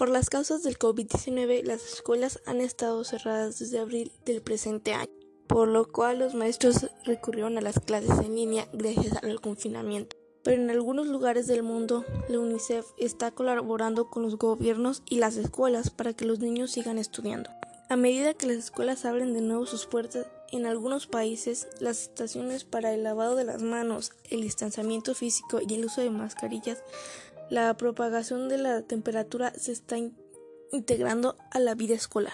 [0.00, 5.12] Por las causas del COVID-19, las escuelas han estado cerradas desde abril del presente año,
[5.46, 10.16] por lo cual los maestros recurrieron a las clases en línea gracias al confinamiento.
[10.42, 15.36] Pero en algunos lugares del mundo, la UNICEF está colaborando con los gobiernos y las
[15.36, 17.50] escuelas para que los niños sigan estudiando.
[17.90, 22.64] A medida que las escuelas abren de nuevo sus puertas, en algunos países las estaciones
[22.64, 26.78] para el lavado de las manos, el distanciamiento físico y el uso de mascarillas,
[27.50, 29.96] la propagación de la temperatura se está
[30.72, 32.32] integrando a la vida escolar.